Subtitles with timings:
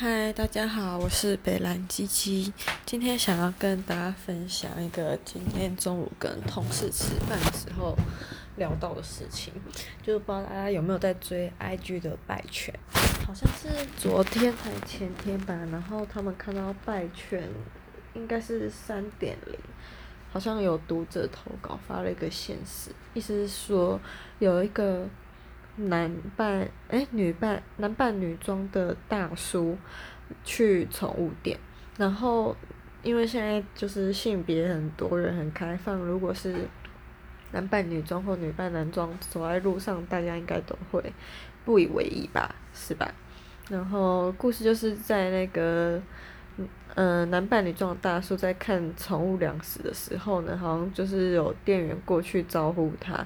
[0.00, 2.52] 嗨，大家好，我是北兰鸡鸡。
[2.86, 7.96] 今天想要跟大家分享一个今天中午跟同事吃饭的时候
[8.54, 9.52] 聊到的事情，
[10.00, 12.72] 就是不知道大家有没有在追 IG 的败犬，
[13.26, 15.52] 好像是昨天还前天吧。
[15.72, 17.48] 然后他们看到败犬
[18.14, 19.58] 应该是三点零，
[20.32, 24.00] 好像有读者投稿发了一个限时，意思是说
[24.38, 25.08] 有一个。
[25.78, 29.78] 男扮哎、女扮男扮女装的大叔
[30.44, 31.56] 去宠物店，
[31.96, 32.54] 然后
[33.02, 36.54] 因为现在就是性别很多人很开放，如果是
[37.52, 41.12] 男扮女装或女扮男装走在路上，大家应该都会
[41.64, 43.08] 不以为意吧，是吧？
[43.70, 46.00] 然后故事就是在那个
[46.96, 53.24] 嗯、男扮女装的大叔在看宠物粮食的时候呢，好像就是有店员过去招呼他，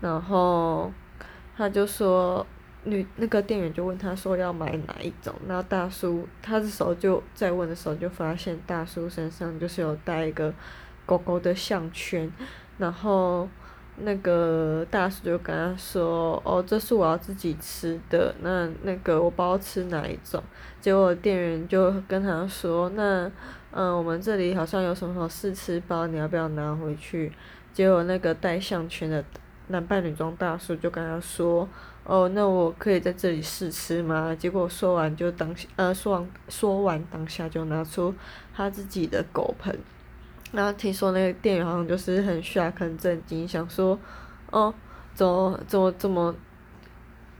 [0.00, 0.92] 然后。
[1.60, 2.46] 他就说，
[2.84, 10.50] 女那个店员就问他说要买哪一种，然后大叔他的时候就在问的时候就发现大叔身上就是有带一个
[11.04, 12.32] 狗狗的项圈，
[12.78, 13.46] 然后
[13.98, 20.42] 那个大叔就跟他说，哦，这是我要自己吃的，那那个我不知道吃哪一种，
[20.80, 23.30] 结果店员就跟他说，那
[23.72, 27.30] 嗯我们这里好像有什么试吃包，你要不要拿回去？
[27.74, 29.22] 结果那个带项圈的。
[29.70, 31.68] 男扮女装大叔就跟他说
[32.04, 38.12] ：“哦，那我可以在这里试吃吗？”结果说完就当下，呃，说完说完当下就拿出
[38.52, 39.78] 他自己的狗盆。
[40.52, 43.96] 然后听说那个店员好像就是很吓很震惊，想说
[44.50, 44.74] ：“哦，
[45.14, 46.34] 怎么怎么怎么，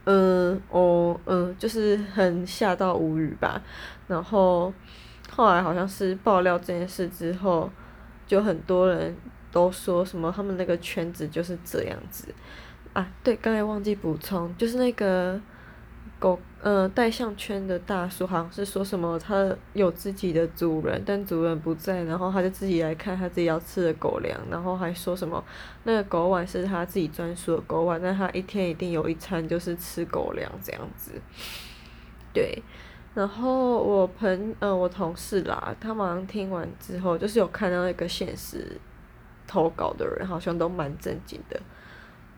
[0.05, 3.61] 嗯，哦，嗯，就是很吓到无语吧。”
[4.06, 4.72] 然后
[5.33, 7.69] 后来好像是爆料这件事之后，
[8.27, 9.17] 就很多人。
[9.53, 12.27] 都说什么他们那个圈子就是这样子，
[12.93, 15.41] 啊，对，刚才忘记补充，就是那个
[16.19, 25.43] 狗，呃，带项圈的大叔好像是说什么他有自己的主人，但主人不在，然后他就自己来看他自己要吃的狗粮，然后还说什么
[25.84, 31.12] 那个狗碗是他自己专属的狗碗，但他一天一定有一餐就是吃狗粮这样子，
[32.32, 32.62] 对，
[33.15, 38.78] 然后我朋，呃，我同事啦，他马上听完之后就是有看到那个现实。
[39.50, 41.61] 投稿的人好像都蛮正经的，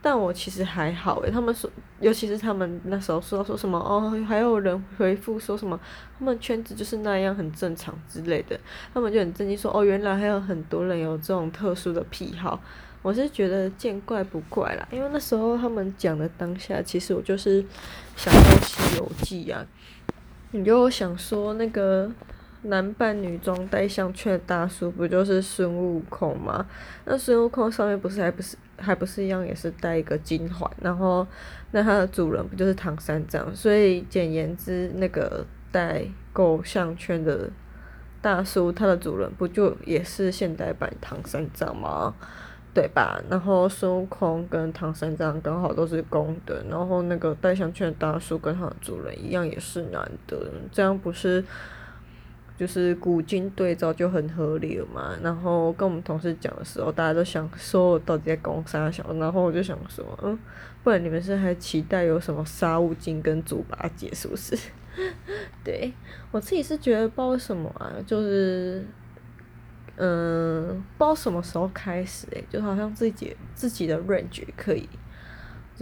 [0.00, 1.30] 但我其实还好诶。
[1.30, 5.78] 他们说，尤其是他们那时候说说什么哦，还有人回复说什么
[6.18, 8.58] 他们圈子就是那样很正常之类的，
[8.94, 12.58] 他们就很震惊说哦，原来还有很多人有这种特殊的癖好。
[13.02, 17.62] 我是觉得见怪不怪啦，因为那时候他们讲的当下，其实我就是
[18.16, 19.66] 想到《西游记》啊，
[20.52, 22.10] 你就想说那个。
[22.64, 26.64] 男扮女装戴项圈的大叔不就是孙悟空吗？
[27.04, 31.26] 那孙悟空上面不是还不是还不是一样也是戴一个金环，然后
[31.72, 33.52] 那他的主人不就是唐三藏？
[33.54, 37.50] 所以简言之，那个戴狗项圈的
[38.20, 42.14] 大叔，他的主人不就也是现代版唐三藏吗？
[42.72, 43.20] 对吧？
[43.28, 50.38] 然后孙悟空跟唐三藏刚好都是公的，然后那个戴项圈的大叔跟他的主人一样也是男的，
[50.70, 51.44] 这样不是？
[52.62, 60.38] 就是古今对照就很合理了嘛，然后跟我们同事讲的时候，大家都想说我到底在讲啥小，然后我就想说，嗯，
[60.84, 64.56] 不然你们是还期待有什么沙悟净跟猪八戒是不是？
[65.64, 65.92] 对，
[66.30, 68.86] 我自己是觉得不什么啊，就是，
[69.96, 74.88] 嗯，不知道什么时候开始诶、就好像自己自己的 range 可以，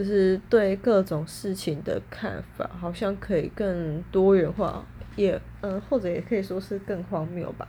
[0.00, 4.84] 就是对各种事情的看法好像可以更多元化。
[5.16, 7.66] 也嗯、或者也可以说是更荒谬吧，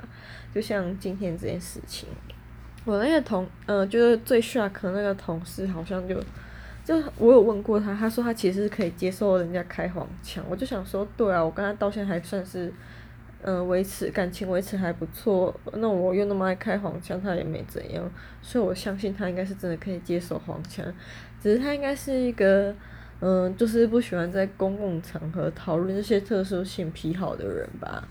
[0.54, 2.08] 就像今天这件事情，
[2.86, 6.16] 我那个同、呃，就是最 shock 的那个同事，好像就
[6.86, 12.72] 就我有问过他，他说他其实是可以接受人家开黄腔，我就想说，对啊，我跟他到现在还算是
[13.44, 18.04] 嗯维持感情维持还不错，那我又那么爱开黄腔，他也没怎样，
[18.42, 20.86] 所以我相信他应该是真的可以接受黄腔，
[21.40, 22.76] 只是他应该是一个。
[23.24, 28.04] 嗯，就是不喜欢在公共场合讨论这些特殊性癖好的人吧，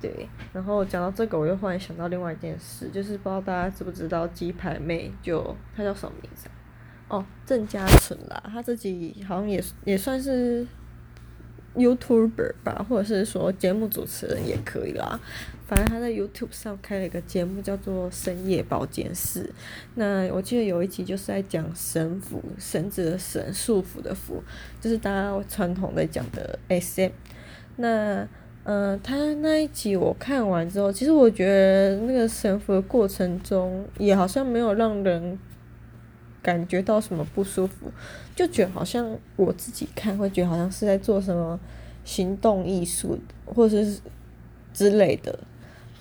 [0.00, 0.28] 对。
[0.52, 6.48] 然后讲到这个，我又忽然想到另外一件事，就是不知道大家知不知道鸡排妹就，她叫什么名字？
[7.06, 10.66] 哦，郑嘉纯啦，她自己好像也也算是。
[11.76, 15.20] YouTuber 吧，或者是说节目主持人也可以啦。
[15.66, 19.44] 反正他在 YouTube 上开了一个节目，叫做《深夜保健室》。
[19.96, 24.40] 那我记得有一集就是在讲神符，绳子的绳，束缚的缚，
[24.80, 27.10] 就是大家传统的讲的 SM。
[27.76, 28.28] 那，
[28.62, 35.38] 呃，他那一集我看完之后，其实我觉得那个神符的过程中，也好像没有让人。
[36.46, 37.90] 感觉到什么不舒服，
[38.36, 41.58] 就觉得好像我自己看会觉得好像是在做什么
[42.04, 43.98] 行动艺术，或者是
[44.72, 45.36] 之类的。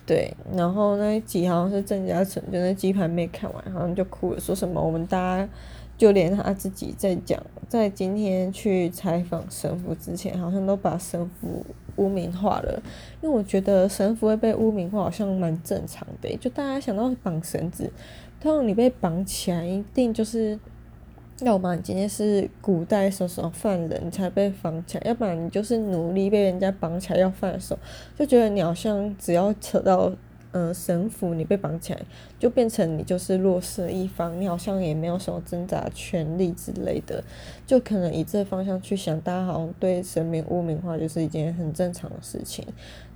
[0.05, 5.49] 对，然后那一集好像是郑嘉诚，就那鸡排妹看完好像就哭了，说什么我们大家
[5.97, 11.65] 就连他自己在讲，在今天去采访神父之前，好像都把神父
[11.95, 12.79] 污名化了。
[13.23, 17.91] 因为我觉得神父会被污名化好像蛮正常的，就大家想到绑绳子，
[18.45, 20.59] 通常你被绑起来一定就是。
[21.41, 27.77] 要么你今天是古代什么犯人，才被绑起来；要不然你就是奴隶被人家绑起来要放手，
[28.17, 30.09] 就觉得你好像只要扯到
[30.53, 32.01] 嗯、呃、神父，你被绑起来
[32.39, 37.21] 就变成你就是弱势一方，你好像也没有什么挣扎权利之类的，
[37.67, 42.65] 就可能以这方向去想，大家好像对神明污名化就是一件很正常的事情。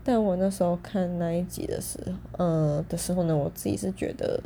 [0.03, 1.97] 但我那时候看那一集的时
[2.33, 4.41] 候，呃、的时候呢，我自己是觉得。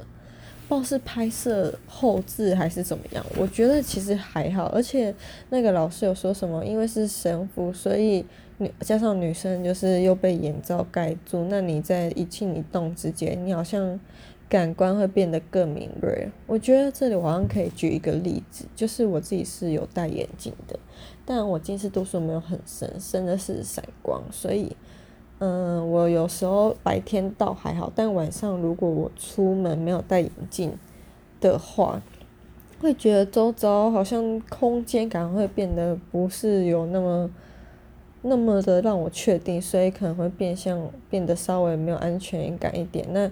[0.73, 5.13] 不知道是拍摄后置还是怎么样，我觉得其实还好，而且
[5.49, 8.25] 那个老师有说什么，因为是神父，所以
[8.57, 13.99] 女加上女生就是又被眼罩盖住，那你在一静一动之间，你好像
[14.49, 16.29] 感官会变得更敏锐。
[16.47, 20.79] 我觉得这里我好像可以举一个例子，就是我自己是有戴眼镜的，
[21.23, 24.75] 但我近视度数没有很深，深的是散光，所以。
[25.45, 30.71] 嗯，我有时候白天倒还好，但晚上如果我出门没有戴眼镜
[31.41, 32.01] 的话，
[32.79, 37.29] 会觉得周遭好像空间感会变得不是有那么
[38.21, 43.05] 那么的让我确定，所以可能会变相变得稍微没有安全感一点。
[43.11, 43.29] 那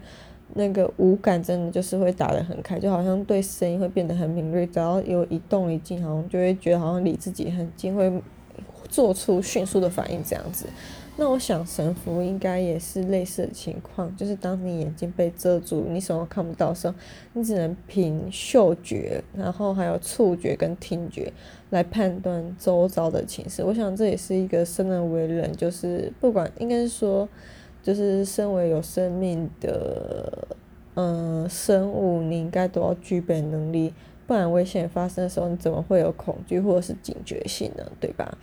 [0.55, 8.21] 那个五感真的就是会打得很开，就好像对声音会变得很敏锐，只要有一动一静，好像就会觉得好像离自己很近，会
[8.89, 10.65] 做出迅速的反应这样子。
[11.17, 16.95] 那我想神符应该也是类似的情况，就是当你眼睛被遮住，你什么看不到的时候，
[17.33, 21.31] 你只能凭嗅觉，然后还有触觉跟听觉
[21.69, 23.63] 来判断周遭的情势。
[23.63, 27.29] 我想这也是一个生而为人，就是不管应该是说，
[27.83, 30.47] 就是身为有生命的
[30.95, 33.93] 嗯生物，你应该都要具备能力，
[34.25, 37.83] 不然危险发生的时候，你怎么会有恐惧或者是警觉性呢？
[37.99, 38.35] 对吧？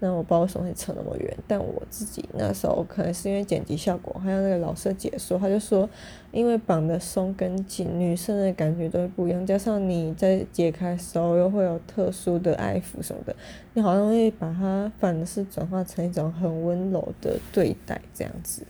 [0.00, 5.88] 那我不知道为什么会扯那么远，但我自己那时候可能是因为剪辑效果，还有那个老师的解说，他就说，
[6.30, 13.34] 因为绑的松跟紧，女生的感觉都不一样，加上你在解开的时候又会有特殊的爱抚什么的，
[13.72, 18.66] 你好像会把它反的是转化成一种很温柔的对待这样子。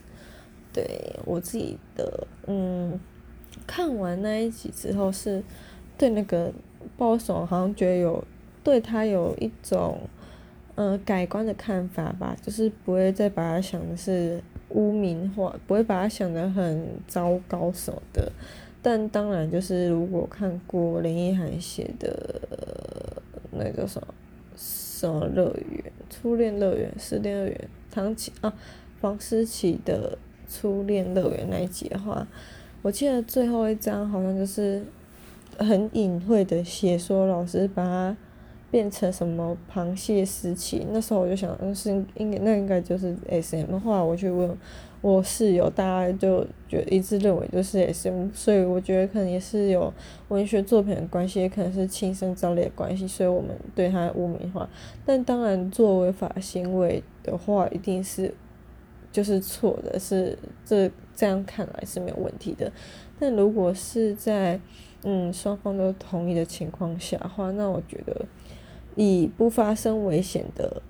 [0.71, 2.97] 对我自己的，嗯，
[3.67, 5.43] 看完那一集之后是
[5.97, 6.53] 对那个
[6.97, 8.23] 不知道为什么好像觉得有
[8.63, 9.99] 对他有一种。
[10.75, 14.41] 呃，改观的看法吧，就是不会再把它想的是
[14.71, 18.29] 污名化，不会把它想的很糟糕什么的。
[18.81, 22.41] 但当然，就是如果看过林奕含写的
[23.51, 24.07] 那个叫什么
[24.57, 28.53] 什么乐园、初恋乐园、失恋乐园、唐綺啊
[28.99, 30.17] 黄思琪的
[30.49, 32.27] 初恋乐园那一集的话，
[32.81, 34.83] 我记得最后一章好像就是
[35.57, 38.17] 很隐晦的写说老师把他。
[38.75, 40.85] 变成什么螃蟹时期？
[40.91, 43.79] 那时候我就想，那是应该那应该就是 SM。
[43.79, 44.53] 后来我去问
[44.99, 48.27] 我室友，大家就觉得一致认为就是 SM。
[48.33, 49.93] 所以我觉得可能也是有
[50.27, 54.69] 文学作品的关系，也可能是亲身遭累的关系，所以我们对他污名化。
[55.05, 58.33] 但当然，做违法行为的话，一定是
[59.09, 62.69] 就是错的，是这这样看来是没有问题的。
[63.17, 64.59] 但如果是在
[65.03, 68.25] 嗯双方都同意的情况下的话，那我觉得。
[68.95, 70.81] 以不发生危险的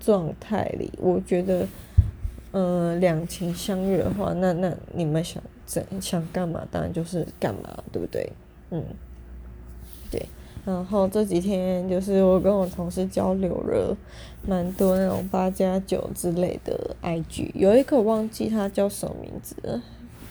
[0.00, 1.66] 状态里，我觉得，
[2.52, 8.32] 嗯、呃，两情相悦的话，那那你们想怎想干嘛，当然就是干嘛，对不对？
[8.70, 8.84] 嗯，
[10.10, 10.26] 对。
[10.64, 13.96] 然后这几天就是我跟我同事交流了
[14.46, 19.82] 蛮多那种八加九之类的 IG，有一个我忘记他叫什么名字了，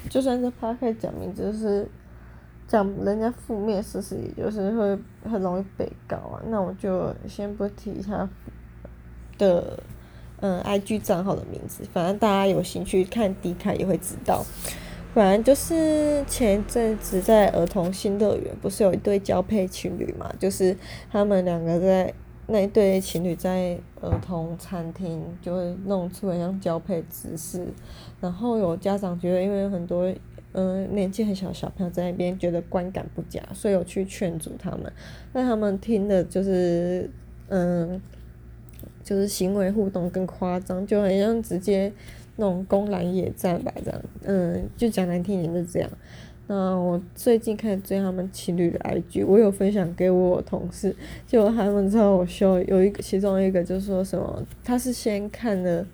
[0.10, 1.88] 就算是他可以讲名字，就是。
[2.72, 4.98] 讲人家负面事实，也就是会
[5.30, 6.42] 很容易被告啊。
[6.48, 8.30] 那我就先不提他
[9.38, 9.78] 的
[10.40, 14.46] 嗯 IG 账号的名字，反正大家有兴趣看 D 卡也会知道。
[15.14, 20.32] 反正就是前阵子在儿童新乐园，不是有一对交配情侣嘛？
[20.40, 20.74] 就是
[21.12, 22.14] 他们两个在
[22.48, 27.68] 那一对情侣在儿童餐厅就会弄出很像交配姿势，
[28.22, 30.10] 然后有家长觉得，因为很多。
[30.54, 34.92] 嗯，年纪很小小朋友在那边觉得观感不佳，所以我去劝阻他们。
[35.32, 37.10] 但他们听的就是，
[37.48, 38.02] 嗯，
[39.04, 41.92] 就是行为互动更夸张，就很像直接
[42.36, 44.02] 那种公然野战吧，这样。
[44.24, 45.90] 嗯，就讲难听点就这样。
[46.48, 50.94] 那我最近开始追他们情侣的 IG，我有分享给我同事，
[51.26, 55.88] 结果他们知道我秀，有一个其中一个就说什么，他是先看了。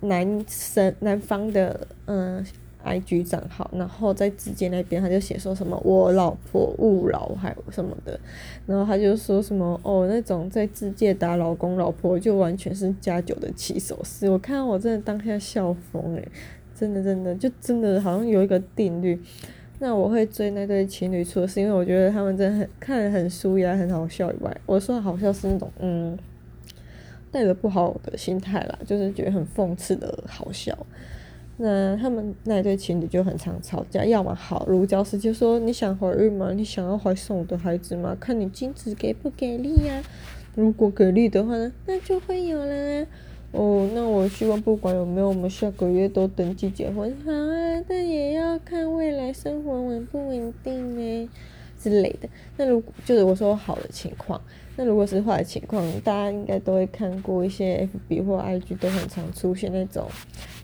[0.00, 2.46] 男生男方的嗯。
[2.88, 8.18] IG 账号，然后在直接那边他就写说什么我老婆勿扰还有什么的，
[8.66, 16.28] 然后他就说什么哦那种在自介打老公老婆就完全是加酒的起手式，我看到我真的当下笑疯诶，
[16.74, 19.20] 真的真的就真的好像有一个定律。
[19.80, 26.18] 那我会追那对情侣，除了是因为我觉得他们真的很看得很舒压很好笑以外，我说好笑是那种嗯
[27.30, 30.76] 带着不好的心态啦，就是觉得很讽刺的好笑。
[31.60, 36.52] 那他们那一对情侣就很常吵架，要么好如胶似漆，就说你想怀孕吗？
[36.54, 38.16] 你想要怀送我的孩子吗？
[38.20, 40.00] 看你精子给不给力呀、
[40.54, 43.06] 如果给力的话呢，那就会有了。
[43.50, 47.82] 哦，那我希望不管有没有，我们下个月都登记结婚，好啊。
[47.88, 51.30] 但也要看未来生活稳不稳定呢
[51.82, 52.28] 之类的。
[52.56, 54.40] 那如果就是我说好的情况。
[54.80, 60.08] 那如果是坏情况，大家应该都会看过一些 FB 或 IG 都很常出现那种，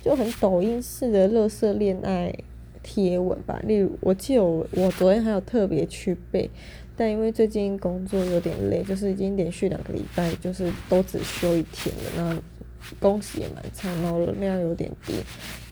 [0.05, 2.33] 就很抖音式的垃圾恋爱
[2.81, 3.61] 贴文吧。
[3.65, 6.49] 例如，我记得我昨天还有特别去背，
[6.97, 15.15] 但因为最近工作有点累，就是已经连续两个礼拜就是都只休一天了，那工时也蛮长，然后流量有点低。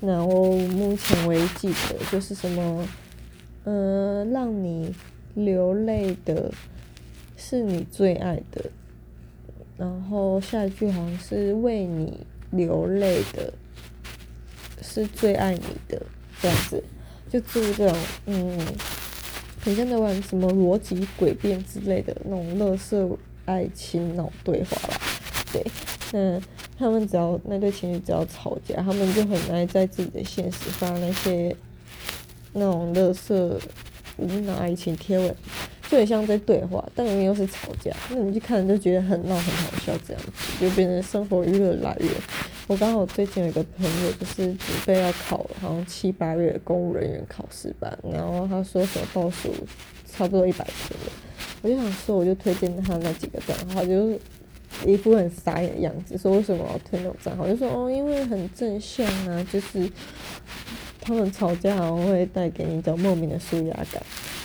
[0.00, 2.88] 然后目前为止记得就是什么，
[3.62, 4.92] 呃，让你
[5.34, 6.50] 流泪的。
[7.36, 8.70] 是你最爱的，
[9.76, 13.52] 然后下一句好像是为你流泪的，
[14.80, 16.00] 是最爱你的
[16.40, 16.82] 这样子，
[17.28, 18.58] 就注意这种嗯，
[19.60, 23.08] 很像在玩什么逻辑诡辩之类的那种乐色
[23.44, 25.00] 爱情脑对话吧。
[25.52, 25.64] 对，
[26.12, 26.40] 那
[26.78, 31.54] 他们只要那对情侣只要吵架，他们就很爱在自己的现实发那些
[32.52, 33.58] 那种乐色
[34.16, 35.34] 无脑爱情贴文。
[35.92, 42.10] 就很像在对话，但明明又是吵架，那你去看就觉得很闹很好笑，这样子就变成生活娱乐来源。
[42.66, 49.52] 我刚好最近有一个朋友，就是准备要考，好像七八月公务人员考试吧，然后他说什么倒数
[50.10, 51.12] 差不多一百天了，
[51.60, 54.18] 我就想说，我就推荐他那几个账号，就是
[54.86, 59.86] 一副很傻眼的样子，说为什么要推那种账号，就说哦，因为很正向啊，就是
[61.02, 64.02] 他们吵架好像会带给你一种莫名的舒压感。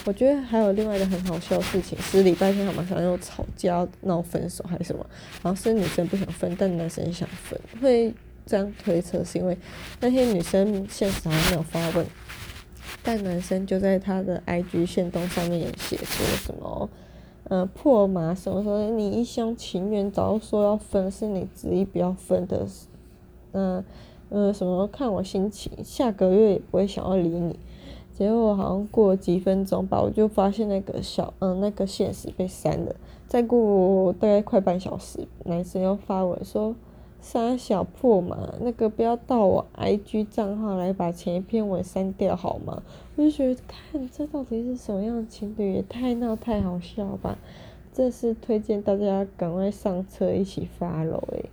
[0.08, 5.04] 我觉得还有另外一个很好笑的事情，是礼拜天他们好像又吵架闹分手还是什么，
[5.42, 8.14] 好像是女生不想分，但男生想分，会
[8.46, 9.54] 这样推测是因为
[10.00, 12.06] 那些女生现实还没有发问，
[13.02, 16.88] 但男生就在他的 IG 线动上面写说什么，
[17.44, 22.66] 呃破麻什么说你一厢情愿，早就说要分，是你执意不要分的，
[23.52, 23.84] 嗯
[24.30, 27.58] 呃什么看我心情，下个月也不会想要理你。
[28.18, 32.96] 结果好像过了几分钟吧，我就发现那个小嗯那个限时被删了。
[33.28, 36.74] 再过大概快半小时，男生又发文说
[37.22, 42.82] ：“杀小破嘛，那个不要盗我 IG 账号来把前一篇文删掉好吗？”
[43.14, 47.38] 我就觉得看这到底是什么样的情侣，也太闹太好笑吧！
[47.92, 51.44] 这是推荐大家赶快上车一起发了诶。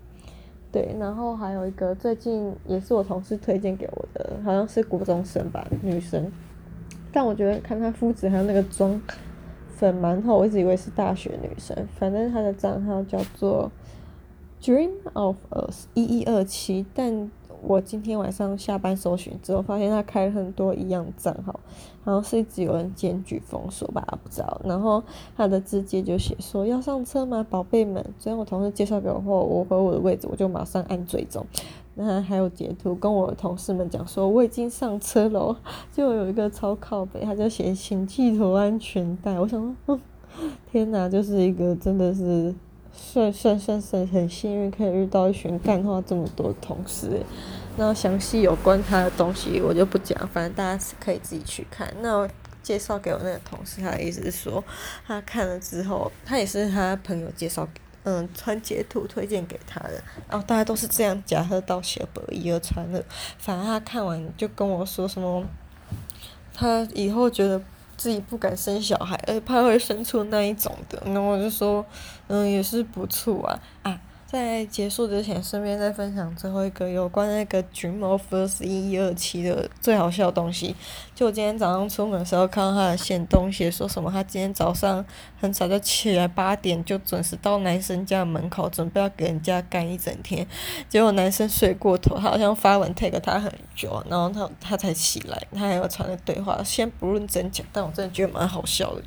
[0.72, 6.32] 对，然后还有一个最近也是我同事推荐给我的，好像是国中生吧，女生。
[7.16, 9.02] 但我觉得看她肤质还有那个妆
[9.70, 11.88] 粉蛮厚，我一直以为是大学女生。
[11.98, 13.72] 反正她的账号叫做
[14.62, 17.32] Dream of Us 一一二七，但。
[17.68, 21.60] 我今天晚上下班搜寻之后，发现他开了很多一样账号，
[22.04, 24.62] 然后是一直有人检举封锁吧，不知道。
[24.66, 25.02] 然后
[25.36, 28.04] 他的字迹就写说要上车吗，宝贝们？
[28.20, 31.44] 昨天我同事介绍给我后，我回我的位置，我就马上按追踪。
[31.96, 35.60] 那还有截图跟我同事们讲说我已经上车了，
[35.92, 39.40] 就有一个超靠北，他就写请系头安全带。
[39.40, 40.00] 我想说，
[40.72, 42.54] 天哪，就是一个真的是。
[42.98, 47.22] 算算算算很幸运，可以遇到一群干话这么多的同事。
[47.76, 51.94] 那详细有关他的东西我就不讲，反正大家是可以自己去看。
[52.02, 52.26] 那
[52.64, 54.64] 介绍给我那个同事，他的意思是说，
[55.06, 60.02] 他看了之后，他也是他朋友介绍给，嗯，传截图推荐给他的。
[60.30, 63.04] 然后大家都是这样假喝到小本一而穿的。
[63.38, 65.44] 反正他看完就跟我说什么，
[66.54, 67.62] 他以后觉得。
[67.98, 71.84] 自己不敢生小孩，而怕会生出那一种的，然后我就说，
[72.28, 74.02] 嗯，也是不错啊啊。
[74.36, 80.76] 在结束之前，顺便再分享最后一个有关那个 Dream of Us 一一二七的最好笑的东西。
[81.16, 85.06] 就我今天早上出门的时候，看到他的限动写说什么，他今天早上
[85.40, 90.46] 很早就起来，八点就准时到男生家门口，准备要给人家干一整天。
[90.90, 99.02] 结果男生睡过头，他好像发文 take 他很久，然后他他才起来，他还有传的对话，先不论真假，但我真的觉得蛮好笑的。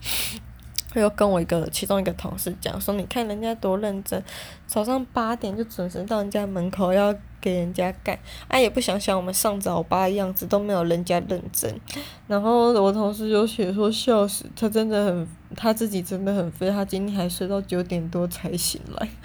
[0.98, 4.22] 又跟我一个其中一个同事讲说：“你看人家多认真，
[4.66, 11.78] 早上八点就准时到人家门口，要给人家干，啊也不想想我们上早八的样子都没有人家认真。
[12.26, 19.08] 然后我同事就写说笑死，他真的很他自己真的很废，他今天还睡到九点多才醒来。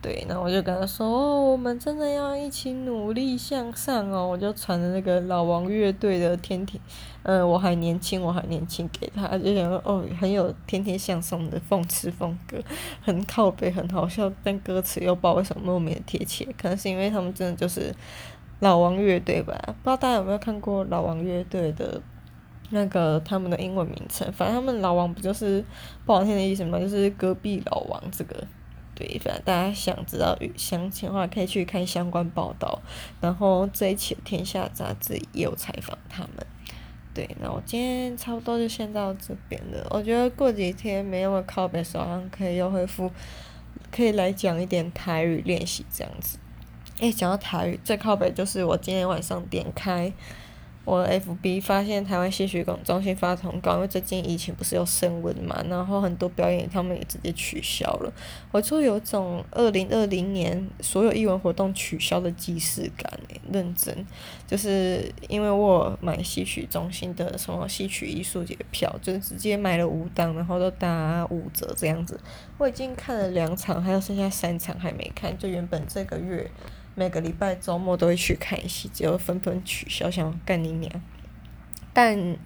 [0.00, 6.80] 对，然后我就跟他说：“哦，我们真的要一起努力向上哦！”我就传了那个老王乐队的《天庭》，
[7.28, 12.56] 嗯，我还年轻，我还年轻给他，就想说哦，很有天天向上的讽刺风格，
[13.02, 17.94] 很靠北，很好笑，但歌词又不知道为什么莫名的贴切，可能是因为他们真的就是
[18.60, 19.54] 老王乐队吧？
[19.62, 22.00] 不知道大家有没有看过老王乐队的
[22.70, 24.32] 那个他们的英文名称？
[24.32, 25.62] 反正他们老王不就是
[26.06, 26.78] 不好听的意思吗？
[26.78, 28.42] 就是隔壁老王这个。
[28.94, 32.80] 对，反正大家想知道详情的话，可以去看相关报道。
[33.20, 36.46] 然后这一期《天下》杂志也有采访他们。
[37.14, 39.86] 对，那我今天差不多就先到这边了。
[39.90, 43.10] 我觉得过几天没那么靠北，好像可以又恢复，
[43.90, 46.38] 可以来讲一点台语练习这样子。
[47.00, 50.12] 诶，讲到台语，最靠背就是我今天晚上点开。
[50.88, 58.10] 我 FB 发现台湾戏曲广中心发通告，因为最近疫情不是有升温嘛，然后很多表演他们也直接取消了。
[58.50, 63.94] 我就有种二零二零年所有艺文活动取消的既视感诶，认真，
[64.46, 72.18] 就是因为我买戏曲中心的什么戏曲艺术节票，就是直接买了五档，然后都打五折这样子。
[72.56, 76.50] 我已经看了两场，还有剩下三场还没看，就原本这个月。
[76.98, 80.90] 每个礼拜周末都会去看戏，结果纷纷取消，想干你娘！
[81.92, 82.36] 但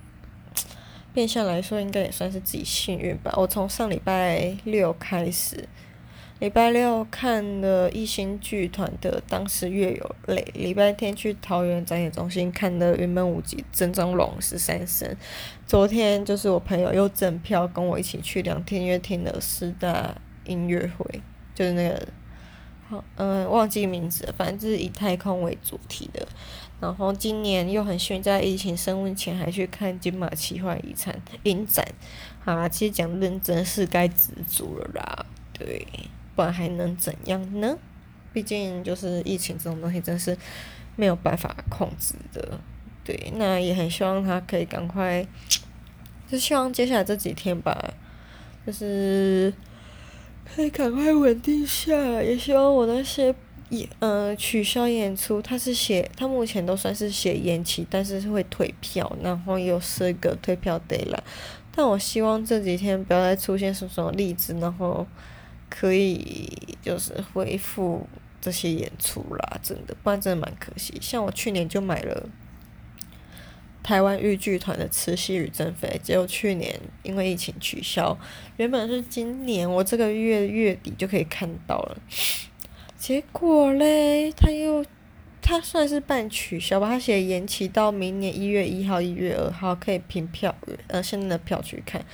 [1.14, 3.32] 变相来说，应该也算是自己幸运吧。
[3.38, 5.66] 我从上礼拜六开始，
[6.38, 15.09] 礼拜六看了一星剧团的《当时月有泪》，礼拜天去桃园展演中心看的云门舞集《曾宗龙十三声》，
[15.66, 21.23] 昨天就是我朋友又赠票跟我一起去两天乐厅的四大音乐会，
[21.54, 22.06] 就是那个。
[23.16, 26.26] 嗯，忘记名字了，反正就是以太空为主题的。
[26.80, 31.87] 然后今年又很幸运，在疫情升温前还去看金马奇幻遗产影展。
[32.44, 35.87] 好啦，其实讲认真是该知足了啦，对，
[36.35, 37.78] 不然还能怎样呢？
[38.33, 40.37] 毕竟就是疫情这种东西，真是
[40.96, 42.59] 没有办法控制的。
[43.05, 45.24] 对，那也很希望他可以赶快，
[46.28, 47.94] 就希望接下来这几天吧，
[48.66, 49.52] 就是。
[50.55, 53.35] 可以赶快稳定下来，也希望我那些
[53.71, 61.19] 演呃取消演出，他是写他目前都算是写延期，但是会退票，然后有四个退票 deadline。
[61.75, 65.07] 但我希望这几天不要再出现什么什么例子，然后
[65.71, 68.07] 可以就是恢复
[68.41, 70.93] 这些演出啦，真的，不然真的蛮可惜。
[71.01, 72.29] 像我去年就买了。
[73.83, 78.16] 台湾豫剧团的《慈禧与珍妃》，结果去年因为疫情取消，
[78.57, 81.97] 原本是今年我这个月月底就可以看到了，
[82.97, 84.85] 结果嘞，他又
[85.40, 90.55] 他算是半取消吧，他写延期到明年一月一号、一月二号可以凭票
[90.87, 92.05] 呃现在的票去看，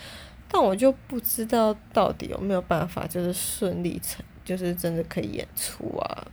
[0.50, 6.26] 但我就不知道到底有没有办法就是顺利成，就是真的可以演出啊，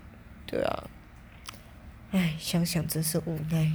[0.47, 0.83] 对啊，
[2.11, 3.69] 唉，想想真是无奈。